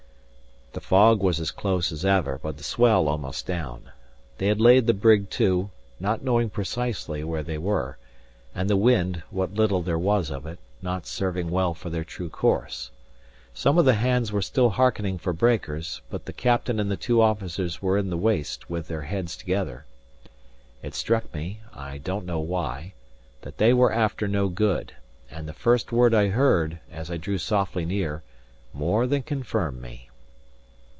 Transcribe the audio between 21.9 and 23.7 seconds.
don't know why) that